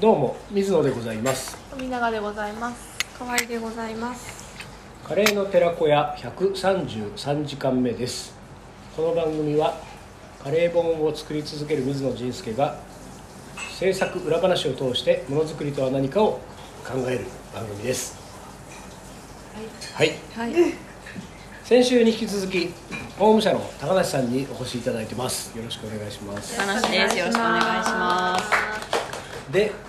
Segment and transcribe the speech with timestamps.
[0.00, 1.58] どうも水野でございます。
[1.72, 2.96] 富永でございます。
[3.18, 4.46] 河合でございます。
[5.02, 8.32] カレーの寺子屋133時間目です。
[8.94, 9.76] この番組は
[10.40, 12.78] カレー本を作り続ける水野仁介が
[13.76, 16.38] 制作裏話を通してものづくりとは何かを
[16.86, 18.16] 考える番組です。
[19.94, 20.54] はい、はい。
[21.64, 22.68] 先週に引き続き
[23.18, 25.58] 法務社の高梨さんにお越しいただいてます。
[25.58, 26.56] よろしくお願いします。
[26.60, 27.18] 話です。
[27.18, 29.52] よろしくお願いします。
[29.52, 29.87] で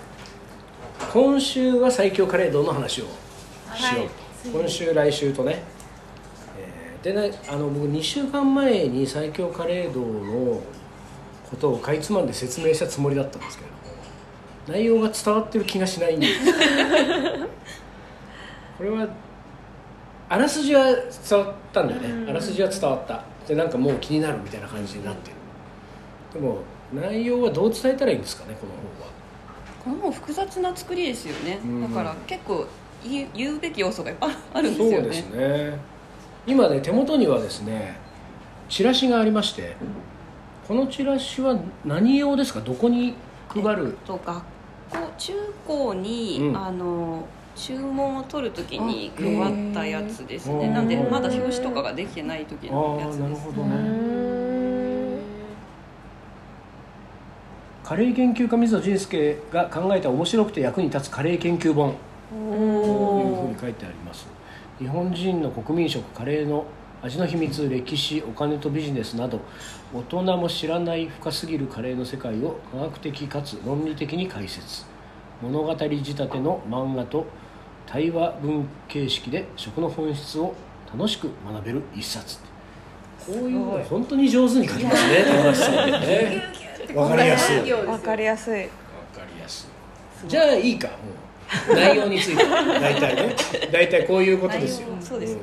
[1.12, 3.06] 今週は最強カレー丼の話を
[3.76, 4.50] しよう。
[4.52, 5.64] と、今週来週とね、
[6.58, 10.62] えーでねあの僕2週間前に最強カレー丼の
[11.50, 13.82] ことをかいつまんで説明したつもりだったんですけれども
[14.68, 16.34] 内容が伝わってる気がしないんです。
[18.78, 19.08] これは
[20.30, 23.24] あらすじは伝わったんだよね、あらすじは伝わった。
[23.48, 25.36] でなんかもう気になるみたいな感じになってる。
[26.34, 26.60] でも
[26.94, 29.19] 内容はどう伝えたらいいんですかねこの本は
[29.84, 31.82] この本複雑な作りですよね、うん。
[31.82, 32.66] だから結構
[33.04, 34.96] 言うべき要素がいっぱいあるんですよね。
[34.98, 35.80] そうですね。
[36.48, 37.98] 今ね手元にはですね
[38.68, 39.76] チラシがありまして
[40.68, 42.62] このチラシは何用ですか？
[42.62, 43.16] どこに
[43.48, 43.98] 配る？
[44.06, 44.44] と学校
[45.18, 45.34] 中
[45.68, 46.58] 高に、うん。
[46.58, 50.68] あの注文を取るときに配ったやつですね。
[50.68, 53.20] うんなんでまだ表紙とかができてない時あのやつです。
[53.20, 54.39] あなるほどね
[57.90, 61.96] カレー研究家水野仁介が考えた面白くて役に立つカレー研究本。
[62.30, 64.28] というふうに書いてあります。
[64.78, 66.66] 日本人の国民食カレーの
[67.02, 69.40] 味の秘密歴史お金とビジネスなど
[69.92, 74.86] 大人も知らない深すぎるカレーの世界を科学的かつ論理的に解説。
[75.42, 77.26] 物語仕立ての漫画と
[77.88, 80.54] 対話文形式で食の本質を
[80.94, 82.38] 楽しく学べる一冊。
[83.26, 87.72] こういうの本当に上手に書きますね高橋さんねわかりやすい。
[87.72, 88.54] わわかりやすい。
[88.54, 88.70] か
[89.34, 89.68] りやす
[90.26, 90.28] い。
[90.28, 90.94] じゃあいいかも
[91.72, 91.76] う。
[91.76, 92.44] 内容について。
[92.46, 93.36] 大体ね。
[93.72, 94.88] 大体こういうことですよ。
[94.90, 95.38] 内容そうですね。
[95.38, 95.40] ん。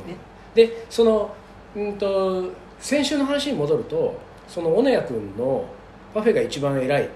[0.55, 1.35] でその
[1.75, 2.45] うんと
[2.79, 4.19] 先週の話に戻ると
[4.49, 5.65] その小野谷君の
[6.15, 7.09] 「パフェが一番偉い」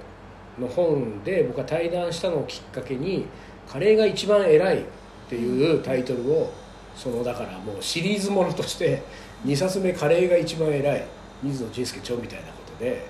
[0.60, 3.26] の本で僕は対談したのをきっかけに
[3.66, 4.82] 「カレーが一番偉い」っ
[5.28, 6.50] ていうタイトルを
[6.97, 9.02] そのだからもうシリーズものとして
[9.47, 11.04] 2冊目「カレーが一番偉い」
[11.42, 13.06] 水野仁介長みたいなことで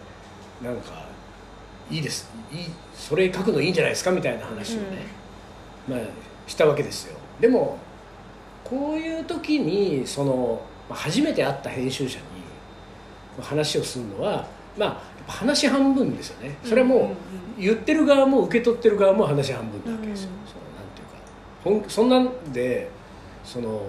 [0.62, 1.09] なんか
[1.90, 2.30] いいです。
[2.52, 2.58] いい
[2.94, 4.86] それ書くのいいんじゃないですかみたいな話をね、
[5.88, 6.00] まあ、
[6.46, 7.16] したわけですよ。
[7.40, 7.78] でも
[8.64, 12.24] こういう時にそのまあ初めて会った編集者に
[13.42, 14.46] 話をするのは
[14.76, 16.56] まあ話半分ですよね。
[16.64, 17.14] それはも
[17.58, 21.82] う言ってる側も受け取ってる側も話半分なわけですよ、うんそのなんていうか。
[21.82, 22.90] 本そんなんで
[23.44, 23.82] その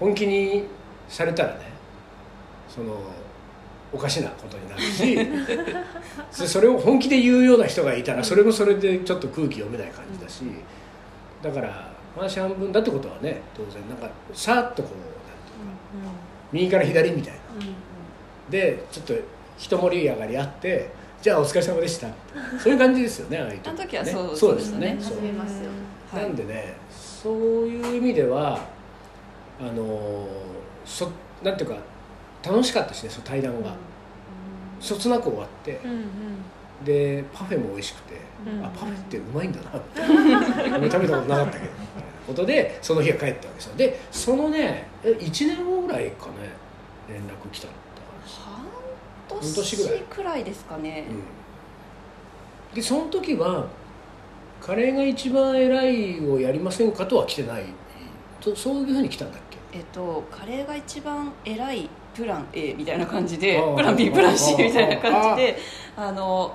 [0.00, 0.64] 本気に
[1.08, 1.60] されたらね
[2.68, 2.98] その
[3.96, 5.18] おかしなことになるし
[6.30, 10.42] そそれを本気で言うような人がいたらそれもそれでちょっと空気読めない感じだし
[11.42, 16.12] だから話半分だってことはね当然なんかさっとこうなんていうか
[16.52, 17.40] 右から左みたいな。
[18.50, 19.14] でちょっと
[19.58, 20.90] 一盛り上がりあって
[21.20, 22.06] じゃあお疲れ様でした
[22.62, 24.12] そういう感じですよねああいうあの時はね。
[24.12, 24.96] そうそうですね。
[25.00, 25.12] す
[26.14, 27.34] なんでねそう
[27.66, 28.60] いう意味では
[29.58, 30.28] あの
[30.84, 31.10] そ
[31.42, 31.76] なんていうか
[32.46, 33.74] 楽しかったしねその対談が、
[34.80, 35.80] そつなく終わって。
[36.84, 38.14] でパフェも美味しくて、
[38.46, 38.64] うん。
[38.64, 40.00] あパフェってうまいんだなって。
[40.78, 41.72] 俺食べたことなかったけど
[42.26, 46.32] ことでその日が帰ったわけですよでそのねえ1年後ぐらいかね
[47.08, 47.72] 連絡来たの。
[48.26, 48.56] 半
[49.28, 51.06] 半年ぐらい年くらいですかね、
[52.70, 53.66] うん、でその時は
[54.60, 57.64] 「カレーが一番偉い」をやりませんかとは来てない。
[58.40, 59.78] とそういうふうに来たんだっけ？
[59.78, 65.58] えっとカレーが一番偉いプラン A みたいな感じでプラン B プラン C みたいな感じで
[65.96, 66.54] あの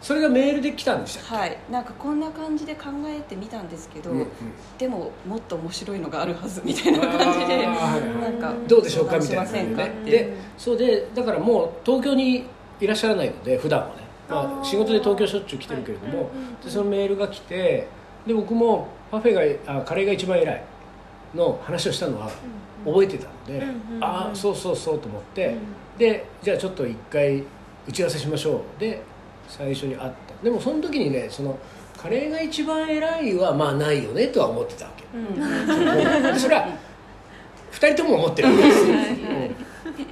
[0.00, 1.56] それがメールで来たんでしたっはい。
[1.70, 4.28] なんかこんな感じで考えてみたんですけど、け、うんうん。
[4.76, 12.44] でももっと面白いのがあるはずみたいな感じでなんかどうでしょうかみたいな感じでねでそうでだからもう東京に
[12.80, 13.92] いらっしゃらないので普段はね、
[14.28, 16.30] まあ、仕事で東京しょっちゅう来てるけれども、
[16.62, 17.88] でそのメールが来て
[18.26, 20.64] で僕もパフェがあカレーが一番偉い
[21.34, 22.30] の話をしたのは
[22.84, 23.64] 覚えてたので、
[24.00, 25.58] ああそうそうそうと思って、うん。
[25.98, 27.42] でじゃあちょっと一回
[27.88, 28.80] 打ち合わせしましょう。
[28.80, 29.02] で
[29.48, 30.44] 最初に会った。
[30.44, 31.58] でもその時にねその
[31.96, 35.04] カレーが一番偉いはまあないよねとは思ってたわけ。
[35.16, 35.20] う
[36.34, 36.38] ん。
[36.38, 36.68] それは
[37.72, 38.86] 2人とも思ってるわけです。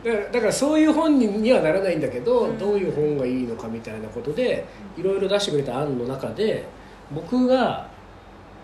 [0.05, 4.65] だからだからそういう本にはならないんだけど、どういう本がいいのかみたいなことで
[4.97, 6.65] いろいろ出してくれた案の中で
[7.11, 7.89] 僕が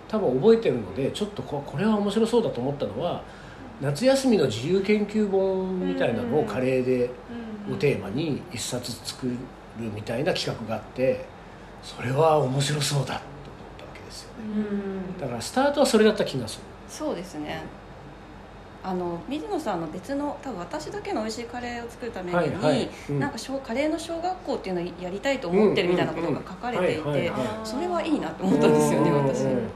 [0.09, 3.23] 多分覚えてるのでちょっとここれは面白そうだと思ったのは
[3.81, 7.11] 夏休みの自由研究本みたいなのをカレーで
[7.71, 9.35] をテーマに一冊作る
[9.95, 11.27] みたいな企画があって
[11.83, 13.49] それは面白そうだと
[14.09, 14.67] ですよね。
[14.71, 14.75] う
[15.17, 15.21] ん。
[15.21, 16.65] だからスタートはそれだった気がする。
[16.89, 17.63] そうですね。
[18.83, 22.89] あの水野さんの別の多分私だけの美味しいカレーを作るために、はいはい。
[23.11, 23.21] うん。
[23.21, 27.33] なんか小カレーの小学校っていうのをやりたいと思ってるみたいなことが書かれていて
[27.65, 29.69] それはいいなと思ったんですよねうん私うん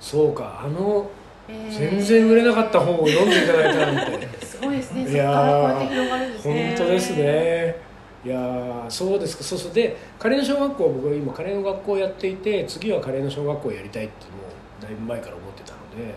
[0.00, 1.10] そうかあの
[1.48, 1.78] えー。
[1.78, 4.28] 全然売れなかった本を読んでいただいたなんて。
[4.44, 5.10] すごいですね。
[5.10, 7.76] いやーそこ広がるんです本ね当ですね。
[8.24, 9.44] いやーそうですか。
[9.44, 9.72] そうそう。
[9.72, 16.14] でカレーの小学校僕は今カレーの学校をやっていて次はカレーの小学校をやりたいっていうだいぶ前から思ってたので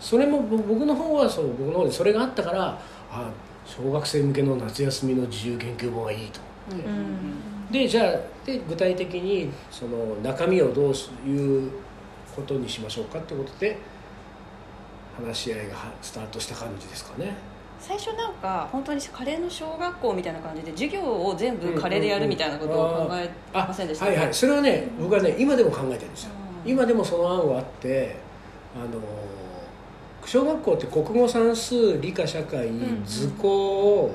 [0.00, 2.78] それもぼ僕の方はそう僕の方でそれがあったから
[3.10, 3.30] あ
[3.64, 6.40] 小学生向けの夏休みの自由研究本はいいと。
[6.70, 7.72] 思って、うん。
[7.72, 8.12] でじゃあ
[8.44, 10.94] で具体的にその中身をどう
[11.28, 11.70] いう
[12.36, 13.76] ことにしましょうかってことで
[15.24, 17.34] 話し合いがはスタートした感じですかね。
[17.80, 24.06] 最初なんか本当にカレーの小学校みたいな感じで授業を全部カレーでやるみたいなことを考えあませんでした？
[24.06, 24.34] はいはい。
[24.34, 26.30] それはね僕はね今でも考えてるんですよ。
[26.64, 26.70] うん。
[26.70, 28.16] 今でもその案はあって
[28.74, 29.00] あの
[30.24, 34.10] 小学校って国語算数理科社会ん図工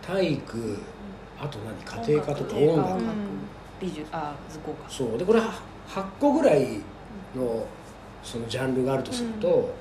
[0.00, 0.78] 体育
[1.40, 3.00] あと何家庭科とか音楽。
[3.80, 4.88] 美術あ図工か。
[4.88, 5.18] そう。
[5.18, 5.52] でこれは
[5.88, 6.80] 8個ぐらい
[7.34, 7.66] の
[8.22, 9.74] そのジャンルがあるとすると、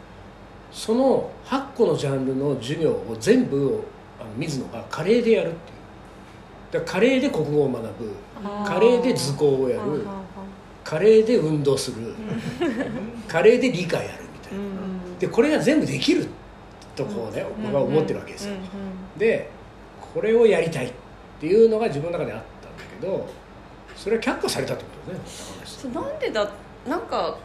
[0.72, 3.84] その8個のジャンルの授業を全部
[4.20, 6.84] あの水野がカレーでやるっていう。
[6.86, 8.16] だカレーで国語を学ぶ。
[8.66, 10.06] カレーで図工をやる。
[10.84, 12.16] カレーで運動する。
[13.28, 14.64] カレーで理科やるみたいな。
[15.20, 16.28] でこれが全部できる
[16.96, 18.56] とこうね僕は思ってるわけですよ。
[19.18, 19.50] で
[20.14, 20.94] これをやりたいっ
[21.40, 23.28] ていうのが自分の中であったんだけど
[23.96, 25.94] それは却下されたってことね。
[25.94, 26.50] なんでだ
[26.88, 27.38] なんか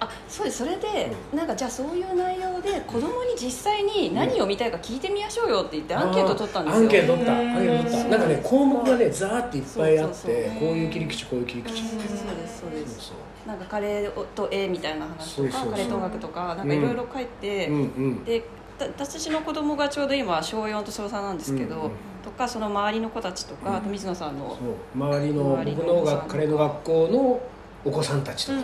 [0.00, 0.58] あそうです。
[0.58, 6.82] それで、なんかじゃあそういう内容で子供に実際に何を見たいか聞いてみましょうよって言ってアンケート取ったんですよ。
[6.82, 7.32] アンケート取った。
[7.32, 8.08] アンケート取った。
[8.08, 10.60] なんかね項目がねザーっていっぱいあってそうそうそう。
[10.60, 11.82] こういう切り口こういう切り口。
[11.82, 12.60] そうですそうです。
[12.60, 15.70] そうですそなんかカレーと絵みたいな話とそうそうそう。
[15.70, 18.24] かカレーと音楽とかなんかいろいろ書いて、ううんうん。
[18.24, 18.44] で
[18.76, 21.90] た私の子供がちょうど今小4と小3なんですけど、うんうん。
[22.24, 24.56] とかその周りの子たちとか、水野さんの、
[24.96, 27.40] 周りの周りの僕のカレーの学校の
[27.84, 28.58] お子さんたちとか、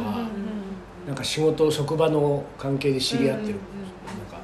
[1.06, 3.60] なんか仕事職場の関係で知り合ってる、なん
[4.30, 4.38] か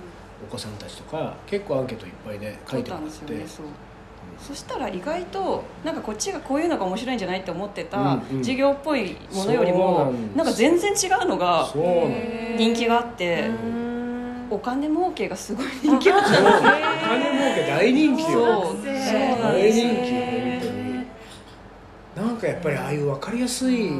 [0.46, 3.66] お子さんたちとか結構アンケートいっぱいね書いてもらっ取ったんですよて、ねそう。
[4.38, 11.66] そしたら意外となんかこっちがこういうのが面白いんじゃないって思ってた授業っぽいものよりもなんか全然違うのが
[12.58, 13.48] 人気があって
[14.50, 16.28] お金儲けがすごい人気があった。
[16.34, 16.46] そう。
[16.46, 16.74] お金
[17.32, 18.64] 儲け大人気よ。
[18.64, 18.76] そう。
[19.42, 19.78] 大です。
[19.80, 19.88] 人
[22.16, 23.90] 気なんかやっぱりああいう分かりやすい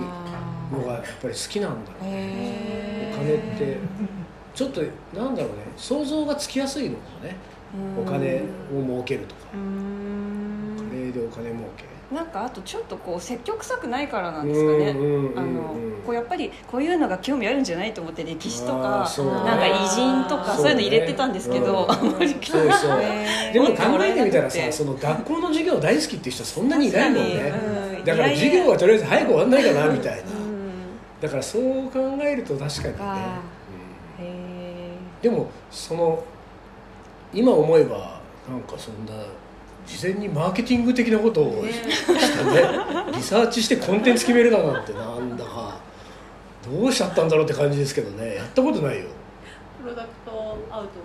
[0.73, 3.13] のがやっぱり好きなんだろうね。
[3.15, 3.79] お金って。
[4.55, 4.81] ちょっと
[5.15, 5.65] なんだろうね。
[5.77, 7.37] 想像がつきやすいのかもね。
[8.01, 8.43] お金
[8.75, 9.41] を儲けるとか。
[9.53, 9.57] カ
[10.95, 11.85] レーでお金儲け。
[12.15, 14.95] なんかあとちょっとこう積極臭くないからなんですかね。
[16.07, 21.91] こうやっぱりこういうのが興味あるんじゃないと思って歴史とあかなんか偉人とかそういうの入れてたんですけど、うん。
[21.91, 23.01] あんまりそうそう。
[23.03, 27.53] へーでも考えてみたらさその学校の授業大好きっていう人そんなにいないもんね。
[28.07, 30.31] だから授業はとりあえず早く終わんないかなみたいな。
[30.31, 30.36] うん
[31.21, 32.95] だからそう考えると確かに
[34.25, 34.37] ね。
[35.23, 36.23] でもその
[37.33, 39.13] 今思えばなんかそんな
[39.87, 45.79] 事前にマーケティング的なことをしたねリサーチしてコンテンツ決めるだなんてなんだか
[46.65, 48.35] どうしちゃったんだろうって感じですけどね。
[48.37, 49.07] やったことないよ。
[49.83, 50.99] プロダクトアウト。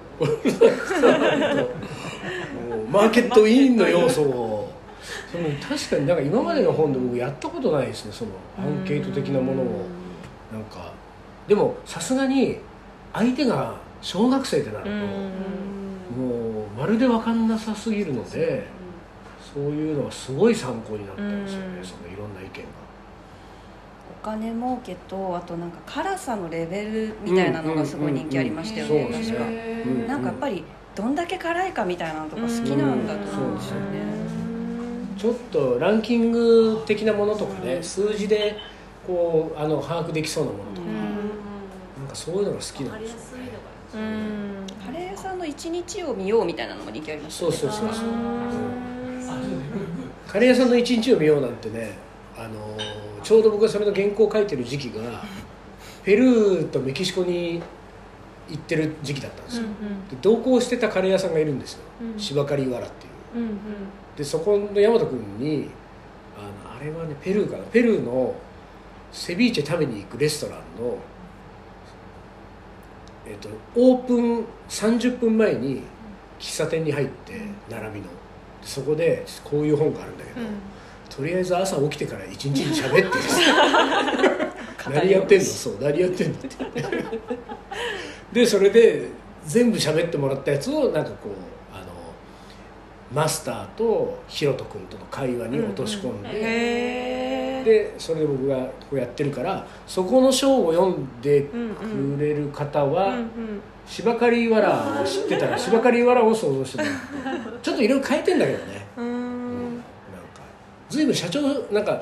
[2.92, 4.74] マーケットインの要素を。
[5.32, 9.86] その確かになんか今までの本で僕やったことないですねそのアンケート的なものを
[10.52, 10.92] なんか
[11.48, 12.58] でもさすがに
[13.14, 18.66] 相手が小学生ってなるともうまるで分かんなさすぎるので
[19.54, 21.86] そういうのはすごい参考になったんですよねうん。
[21.86, 22.82] そのいろんな意見が。
[24.22, 29.46] お金儲けとあとなんか辛さのレベルみたいなのがすごい人気ありましたよね確か。
[30.08, 30.64] なんかやっぱり
[30.96, 33.56] どんだけ辛いかみたいなのとか好きなんだと思うん。
[33.58, 34.12] ですよね。
[35.18, 38.56] ちょっとランキング的なものとかね数字で
[39.06, 40.88] こうあの把握できそうなものとか。
[42.02, 43.52] なんかそういうのが好きなんですよね。
[44.84, 48.06] カレー屋さんの一日を見ようみたいなのも人気ありましたそうそうそうそう。
[50.28, 51.94] カレー屋さんの一日を見ようなんてね
[52.38, 52.78] あの
[53.22, 55.24] ちょうど僕がそれの原稿を書いてる時期が
[56.04, 57.62] ペルーとメキシコに
[58.50, 59.64] 行ってる時期だったんですよ、
[60.10, 62.20] で同行してたカレー屋さんがいるんですよ、うん。
[62.20, 63.44] 芝刈りわらっていう。
[63.44, 63.58] うんうん。
[64.18, 65.70] でそこの大和君に
[66.36, 67.64] あのあれはねペルーかな。
[67.66, 68.34] ペルーの
[69.12, 70.98] セビーチェ食べに行くレストランの、
[73.28, 75.84] えっとオープン30分前に
[76.40, 78.08] 喫茶店に入って並びの。
[78.64, 80.46] そこでこういう本があるんだけど、
[81.10, 83.12] とりあえず朝起きてから一日に喋ってる。
[84.94, 85.46] 何やってんの？
[85.46, 86.50] そう何やってんのって。
[88.32, 89.10] でそれで
[89.46, 91.32] 全部喋ってもらったやつをなんかこう
[91.76, 91.86] あの
[93.14, 96.34] マスターとヒロト君との会話に落とし込んで、へ
[97.48, 103.16] えでそれで僕がこうやってるからそこの章を読んでくれる方は、
[103.86, 106.90] 芝刈りわらを知ってたら芝刈りわらを想像しても
[107.24, 108.88] らってちょっといろいろ変えてんだけどね。
[108.98, 109.76] うん。
[109.76, 109.86] なんか
[110.90, 111.42] 随分社長
[111.72, 112.02] なんか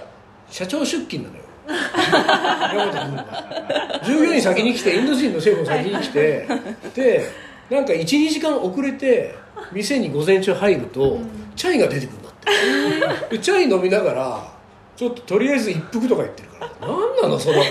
[0.50, 1.44] 社長出勤なのよ。
[4.04, 6.48] 従業員先に来てインド人のシェフも先に来て
[6.96, 7.30] で
[7.70, 9.36] なんか12時間遅れて
[9.72, 11.20] 店に午前中入ると、
[11.56, 12.34] チャイが出てくるんだっ
[13.30, 14.49] て、でチャイ飲みながら
[15.00, 16.72] ちょっととりあえず一服とか言ってるから。
[16.82, 17.64] 何なのその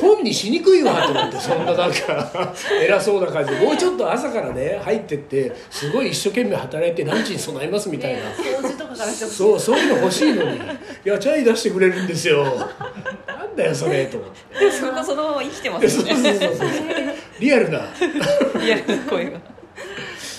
[0.00, 3.60] 本にしにくいわと思ってそんななんか 偉そうな感じで。
[3.60, 10.56] もうちょっと朝からね入ってってすごい一生懸命働いてランチに備えますみたいな、掃除とかからしてほしいそうそういうの欲しいのに。
[10.56, 10.60] い
[11.04, 12.44] やチャイ出してくれるんですよ。
[12.46, 14.70] なんだよそれと思って。
[14.70, 16.68] それがそのまま生きてますそうよねそうそうそう。
[17.40, 17.80] リアルな。
[18.58, 19.32] リアルな声が。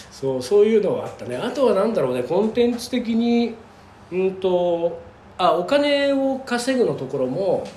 [0.10, 1.38] そうそういうのはあったね。
[1.38, 3.54] あとはなんだろうねコンテンツ的に
[4.12, 5.11] うんと
[5.42, 7.68] あお金を稼ぐのところも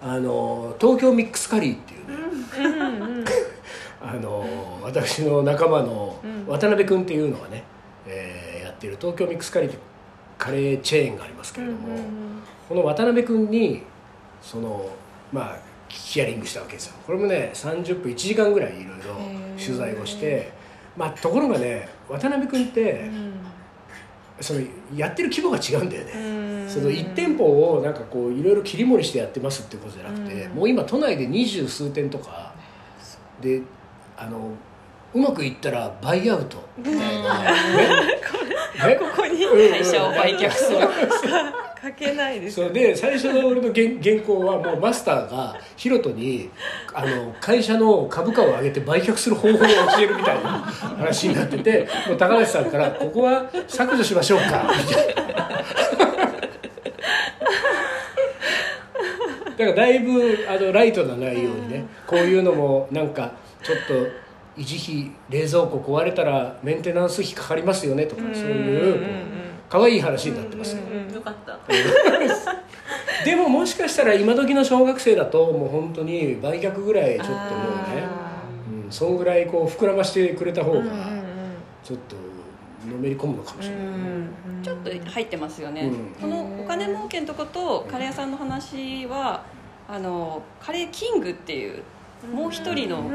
[0.00, 3.24] あの東京ミックスカリーっていうね、
[4.00, 4.46] あの
[4.82, 7.64] 私の仲間の渡辺君っていうのがね、
[8.06, 9.78] えーやっている東京ミックスカリーって
[10.38, 11.78] カレーチェーンがありますけれども、
[12.68, 13.82] この渡辺君に
[14.40, 14.88] その
[15.32, 15.56] まあ
[15.88, 16.94] ヒアリングしたわけですよ。
[17.04, 19.16] これもね30分1時間ぐらいいろいろ
[19.62, 20.50] 取材をして
[20.96, 23.10] まあところがね渡辺君って、
[24.40, 24.60] その
[24.94, 32.54] やってる規模が違うんだよね、その1店舗をなんかこういろいろ切り盛りしてやってますってことじゃなくて、もう今都内で二十数店とか
[33.40, 33.62] で
[34.16, 34.52] あの
[35.12, 36.62] うまくいったらバイアウト。
[36.78, 37.50] みたいな、ね
[38.86, 38.96] ね。
[38.96, 40.78] ここにうん会社を売却する
[41.82, 46.50] 書けないですそうで最初の俺の原原稿はもうマスターがヒロトに
[46.92, 49.66] あの会社の株価を上げて売却する方法を教
[50.00, 55.20] えるみたいな話になっててもう高橋さんから「ここは削除しましょうか」みたいな。
[59.60, 63.32] だからだいぶあのライトな内容にねこういうのもなんか
[63.62, 63.94] ちょっと
[64.58, 70.76] 維持費冷蔵庫壊れたらメンテナンス費かかりますよねとかそういう可愛い話になってます。
[70.76, 70.82] よ
[71.14, 71.56] よかった。
[73.24, 77.36] でももしかしたら今時の小学生だともう本当に売却ぐらいちょっともう
[77.94, 78.02] ね、
[78.84, 80.82] うん、そんぐらいこう膨らましてくれた方が
[81.84, 82.16] ちょっと
[82.90, 83.84] のめり込むのかもしれない、
[84.62, 86.20] ちょっと入ってますよね、うん。
[86.20, 89.44] このお金儲けのとことカレー屋さんの話は
[89.86, 91.82] あのカレーキングっていう
[92.26, 93.06] もう一人の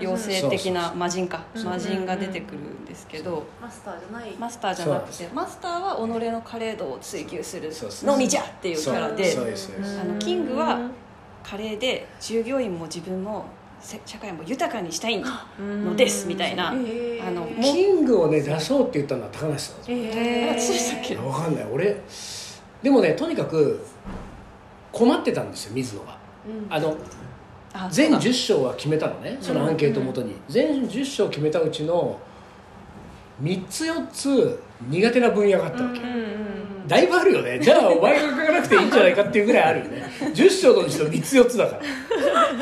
[0.00, 1.44] 妖精的な魔人か。
[1.64, 3.44] 魔人が出てくるんですけど。
[3.60, 4.30] マスターじゃない。
[4.38, 7.70] マスターじゃなくてマスターは己のカレー度を追求する
[8.04, 9.36] のみじゃっていうキャラで
[10.00, 10.88] あのキングは
[11.42, 13.46] カレーで従業員も自分も
[13.80, 15.22] せ社会も豊かにしたい
[15.58, 17.30] のですみたいなあへー。
[17.30, 19.96] のもうキングをね出そうって言ったのは高梨さんですよ。
[19.96, 20.58] へー。
[20.58, 21.66] したっけ分かんない。
[21.72, 21.96] 俺
[22.82, 23.84] でもねとにかく
[24.92, 26.16] 困ってたんですよ水野が。
[26.46, 26.72] うん。
[26.72, 26.92] あのあ
[27.90, 32.18] 全そうだ10章は決めたのねそのアンケートをもとに、全10章決めたうちの
[33.42, 36.00] 3つ4つ苦手な分野があったわけ、
[36.86, 37.58] だいぶあるよね。
[37.58, 40.04] じゃあお前が書かなくていいんじゃないかっていうぐらいあるよね。
[40.34, 41.82] 10章のうちの3つ4つだから。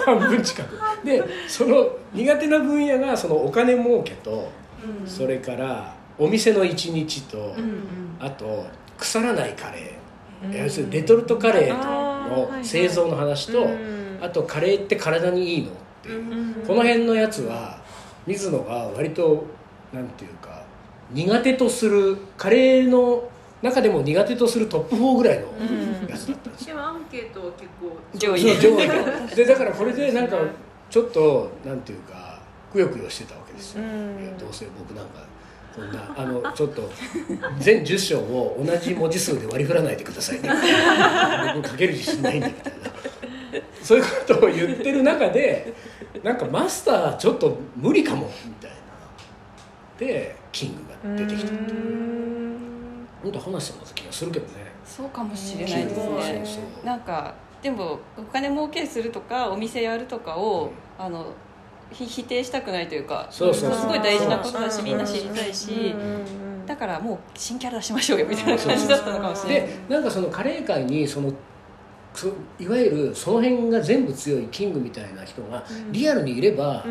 [0.05, 0.79] 半分近く。
[1.05, 4.49] でその苦手な分野がそのお金儲けと、
[5.07, 7.55] それからお店の一日と、
[8.19, 8.67] あと
[8.97, 13.69] 腐らないカレー、要するにレトルトカレーの製造の話と、
[14.25, 15.71] あとカレーって体にいいの？
[15.71, 17.79] っていう、この辺のやつは
[18.27, 19.45] 水野が割と
[19.93, 20.63] なんていうか
[21.11, 23.29] 苦手とするカレーの
[23.63, 25.47] 中でも苦手とするトップ4ぐらいの
[26.09, 28.61] やつだったんですよ、でもアンケートは結構上位。
[28.61, 28.89] 上位。
[29.35, 30.37] ででだからこれでなんか
[30.91, 32.41] ちょっとなんていうか
[32.73, 33.91] くよくよしてたわけですよ、いや
[34.39, 35.25] どうせ僕なんか
[35.75, 36.91] こんなあのちょっと
[37.59, 40.51] 全10章を同じ文字数で割り振らないでくださいね。
[41.57, 42.74] 僕書ける自信ないんだみたいな
[43.83, 45.73] そういうことを言ってる中で
[46.23, 48.77] なんかマスターちょっと無理かもみたいな。
[49.99, 51.53] でキングが出てきた。
[51.53, 52.15] っていう
[53.23, 54.53] 本当話したような気がするけどね。
[54.85, 55.85] そうかもしれない。
[55.85, 56.17] ですそう。
[56.17, 61.27] ねそうなんかでもお金儲けするとかお店やるとかを、あの
[61.91, 63.81] ひ否定したくないというかそうそうそう。
[63.81, 65.95] すごい大事なことだしみんな知りたいし
[66.67, 69.69] だからもう新キャラ出しましょうよみたいな感じだったのかもしれない。
[69.69, 71.35] でなんかそのカレー界にそのそ
[72.61, 76.85] いわゆるその辺が全部強いキングみたいな人がリアルにいれば、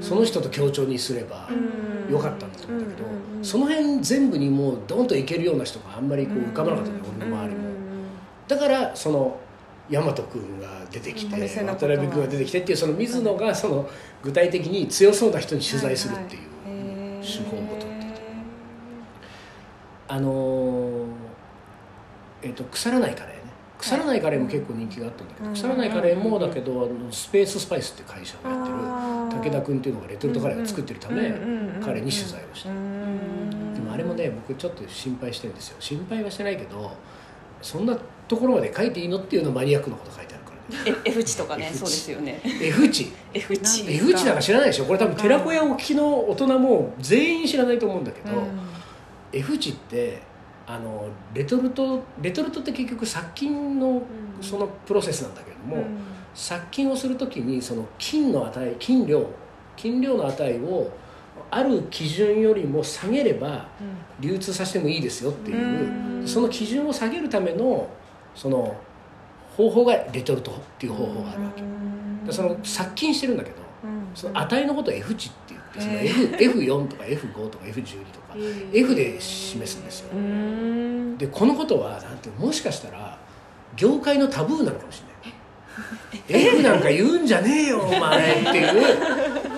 [0.00, 1.48] その人と協調にすれば
[2.10, 3.08] よかったんだと思うんだけど、
[3.42, 7.62] その辺全部にもうドンといけるような人があんまりこう浮かばなかったのよ、俺の周りも。
[8.48, 9.38] だからその
[9.90, 13.90] 大和君が出てきて渡辺君が出てきてっていうその水野がその
[14.22, 16.42] 具体的に強そうな人に取材するっていう、
[17.20, 17.86] 手法をとって
[20.08, 21.04] あのー
[22.44, 23.31] えっと腐らないカレーね
[23.82, 28.76] 腐らないカレーも結構人気があったんだけど、うん腐らないカレーもだけどあのスペーススパイスって会社がやってる
[29.42, 33.74] 武田君っていうのがレトルトカレーを作ってるため、うんうんうん彼に取材をした、うん。
[33.74, 35.76] でもあれもね僕ちょっと心配してるんですよ。
[35.80, 36.96] 心配はしてないけど
[37.60, 37.98] そんな
[38.28, 41.00] ところまで書いていいのっていうのマニアックなこと書いてあるからね。
[41.04, 42.40] え F 値とかねそうですよね。
[42.44, 44.84] F 値 F 値 F 値なんか知らないでしょ？
[44.84, 48.28] これ多分寺子屋沖の大人も全員知らないと思うんだけど、
[49.32, 50.22] F 値って
[50.72, 54.02] あのレトルトレトルトって結局殺菌の
[54.40, 55.84] そのプロセスなんだけれども、
[56.34, 59.26] 殺菌をするときにその菌の値菌量
[59.76, 60.90] 菌量の値を
[61.50, 63.68] ある基準よりも下げれば
[64.20, 66.26] 流通させてもいいですよっていう、うん。
[66.26, 67.88] その基準を下げるための
[68.34, 68.74] その
[69.56, 71.62] 方法がレトルトっていう方法があるわけ、
[72.26, 73.56] でその殺菌してるんだけど
[74.14, 78.34] その値のことを F 値って言ってその F F4 とか F5 とか F12 とか
[78.72, 80.10] F で示すんですよ。
[80.14, 81.18] うん。
[81.18, 83.18] でこのことはなんてもしかしたら
[83.76, 85.12] 業界のタブーなのかもしれない。
[86.28, 88.84] F なんか言うんじゃねえよお前っていう。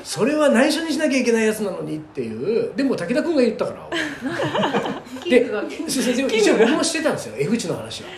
[0.05, 2.73] それは内緒にしなきゃいけないやつなのにっていう。
[2.77, 3.91] でも武田君が言ったから。
[5.29, 5.51] で
[6.37, 8.09] 一応僕も知ってたんですよ F 値の話は。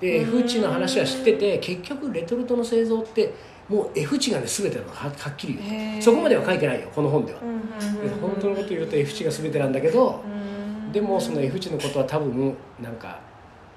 [0.00, 3.32] で F 値の話は知ってて結局レトルトの製造って
[3.68, 6.02] もう F 値がね全てなのははっきり言う。
[6.02, 7.40] そこまでは書いてないよこの本では。
[7.40, 10.92] でうん本当のこと言うと F 値が全てなんだけどうん。
[10.92, 13.20] でもその F 値のことは多分なんか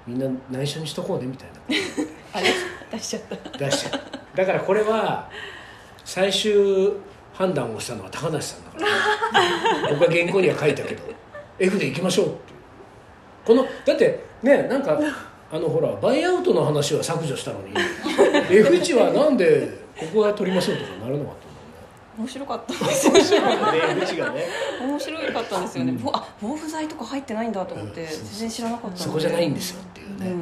[0.06, 1.48] みんな内緒にしとこうねみたい
[2.32, 2.52] あれ？
[2.90, 3.50] 出しちゃった。
[3.50, 4.36] な出しちゃう。
[4.36, 5.30] だからこれは
[6.04, 6.92] 最終
[7.32, 9.90] 判断をしたのは高梨さんだから。
[9.90, 11.02] 僕は原稿には書いたけど
[11.58, 12.36] F でいきましょうって
[13.44, 14.98] このだってねなんか
[15.50, 17.74] あのほらバイアウトの話は削除したのに
[18.50, 21.46] F 値はなんでここは取りましょうとかならなかった
[22.18, 23.72] 面白かったんですよんだ
[24.32, 24.46] ね。
[24.80, 25.98] 面白かったんですよね、うん。
[25.98, 28.08] ぼあ防腐剤とか入ってないんだと思って、うん。
[28.08, 30.32] 全然知らなかったそこじゃないんですよっていうね、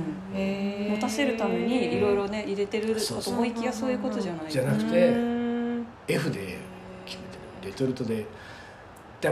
[0.86, 0.92] うん。
[0.92, 6.58] 持たせるためにいろいろね入れてるかと思いきやそういうことじゃないじゃなくてうん F で
[7.04, 7.70] 決めてる。
[7.70, 8.26] レトルトで。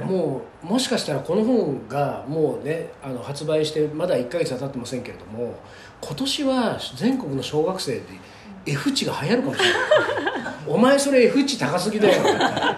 [0.07, 5.55] もうもしかしたらこの本がもうねあの発売してまだ1か月は経ってませんけれども
[6.01, 8.03] 今年は全国の小学生で
[8.67, 9.79] F 値が流行るかもしれない。
[10.67, 12.23] お前それ F 値高すぎだよ。
[12.23, 12.77] みたいな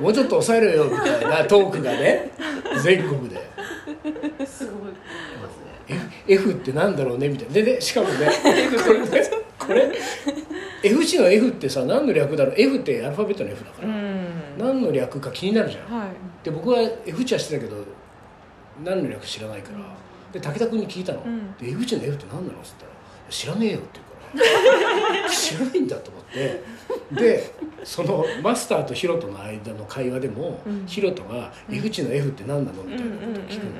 [0.00, 2.30] もうちょっと抑えろよみたいなトークがね。
[2.82, 3.36] 全国で。
[4.46, 4.92] すごい。
[5.88, 7.54] F, F ってなんだろうねみたいな。
[7.54, 8.28] ででしかもね
[8.84, 9.08] これね
[9.58, 9.92] これ
[10.82, 14.26] F 値の F ってさ何の略だろう？F ってアルファベットの F だから、うん。
[14.58, 15.98] 何の略か気になるじゃん。
[15.98, 16.08] はい。
[16.44, 17.76] で僕は F 値はしてたけど
[18.84, 19.78] 何の略知らないから、
[20.32, 21.54] で武田君に聞いたの「ん。
[21.56, 22.90] で F 値の F って何なの?」っつったら
[23.28, 24.11] 「知らねえよ」って言うから
[25.30, 26.62] 知らないんだと思って。
[27.12, 30.86] でそのマスターとヒロトの間の会話でも、うん。
[30.86, 33.70] ヒロトが「F 値の F って何なの?」みたいなことを聞くの、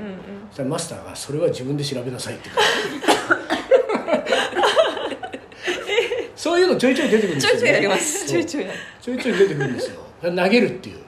[0.51, 2.51] そしたらマスターが「それは自分で調べなさい」って
[6.37, 8.27] そういうのちょいちょい出てくるんですよ、ね、ちょいちょいやります。
[8.27, 8.67] ちょいちょい
[9.01, 10.01] ちょいちょい出てくるんですよ。
[10.23, 10.99] 投げるっていう。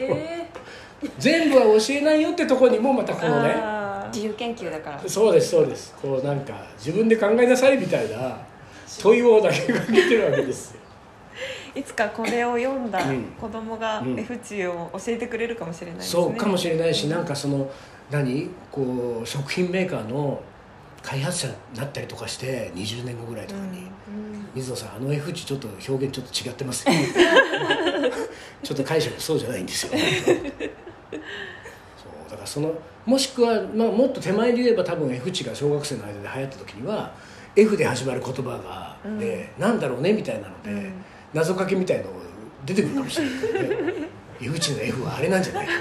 [0.00, 0.46] え。
[1.18, 3.54] 全部は教えないよってところにもまたこのね。
[4.12, 5.02] 自由研究だから。
[5.06, 5.94] そうですそうです。
[6.00, 8.38] こうなんか自分で考えなさいみたいな
[8.98, 10.80] 問いを投げかけてるわけですよ。
[11.74, 13.22] いつかこれを読んだうん。
[13.40, 14.18] 子供がうん。
[14.18, 16.22] F 値を教えてくれるかもしれないですね。
[16.22, 17.70] そうかもしれないしなんかその
[18.10, 18.50] 何？
[18.72, 20.42] こう食品メーカーの
[21.02, 23.86] 開発者になったりとかして20年後ぐらいとかに、
[24.54, 26.88] 水野さんあの F 値ちょっと表現ちょっと違ってます？
[26.88, 26.94] よ
[28.62, 29.92] ちょっと解釈そうじゃないんですよ。
[29.92, 30.02] そう
[32.30, 32.72] だからその
[33.06, 37.14] もしくは、まあ、もっと手前で言えば多分 F 値が小学生の間で流行った時には
[37.62, 40.92] F で始まる言葉が、でなんだろうねみたいなので、うん。
[41.34, 42.04] 謎かけみたいの
[42.64, 44.08] 出てくるかもしれないけどね。
[44.40, 45.66] F 値の F はあれなんじゃない？
[45.66, 45.72] か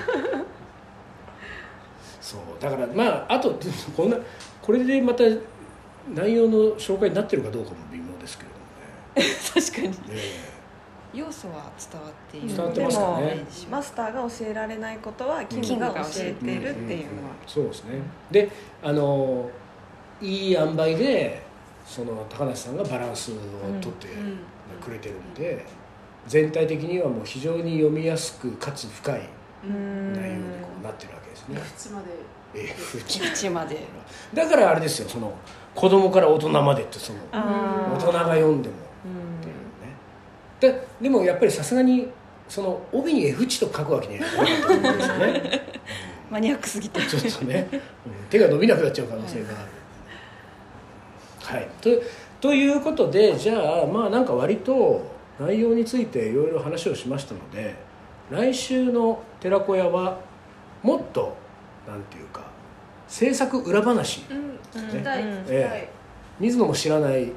[2.21, 2.41] そう。
[2.61, 3.57] だからまああと
[3.95, 4.17] こんな
[4.61, 5.23] これでまた
[6.13, 8.43] 内容の紹介になってるかどうかも微妙ですけ
[9.15, 9.93] れ 確かに。
[9.93, 10.21] どもねね
[11.13, 12.47] 要素は伝わっている。
[12.49, 13.45] 伝わってますかね。
[13.71, 16.69] マスターが教えられないことはキングが教えてる。
[16.69, 17.35] っていうのは。
[17.47, 17.91] そうですね。
[18.31, 18.49] で
[18.83, 19.49] あの
[20.21, 21.46] いい塩梅で
[21.87, 23.35] その高梨さんがバランスを
[23.81, 24.39] とってうん
[24.83, 25.65] くれてるんで、
[26.27, 29.21] 全体的にはもう非常に読みやすくかつ深い
[29.63, 30.13] うん。
[30.13, 33.77] 内容にこうなってるわけですね、靴まで？
[34.33, 35.33] だからあれですよその
[35.73, 38.75] 子供から大人までってその大人が読んでも。
[38.75, 42.07] っていうねででもやっぱりさすがに
[42.49, 45.61] その帯に F 値と書くわけにはいかなかったと思うんですよね。
[46.31, 47.01] マニアックすぎて。
[47.01, 47.79] ちょっとね、うん。
[48.29, 49.57] 手が伸びなくなっちゃう可能性がある
[51.47, 51.67] はい。
[51.81, 51.89] と
[52.41, 55.01] ということでじゃあまあなんか割と
[55.39, 57.75] 内容についていろいろ話をしましたので
[58.29, 60.19] 来週の寺子屋は
[60.83, 61.37] もっと
[61.87, 62.41] なんていうか
[63.07, 64.25] 制作裏話ね。
[65.47, 65.89] え
[66.39, 67.31] 水野も知らない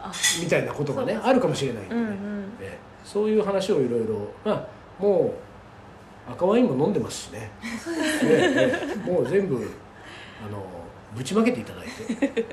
[0.00, 0.10] あ。
[0.42, 2.44] みたいなことがねあるかもしれないんでね、うんうん。
[2.60, 2.78] ええ。
[3.04, 5.34] そういう話をいろいろまあも
[6.28, 7.50] う赤ワインも飲んでますしね。
[8.24, 9.10] ええええ。
[9.10, 10.64] もう全部あの
[11.14, 12.46] ぶちまけていただいて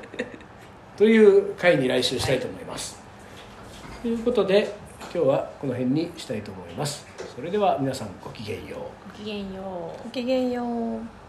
[1.00, 3.02] という回に来週したいと思います、
[4.02, 7.06] ということで今日はこの辺にしたいと思います。
[7.34, 8.80] それでは皆さんごきげんよう。
[9.10, 10.04] ごきげんよう。
[10.04, 11.19] ごきげんよう。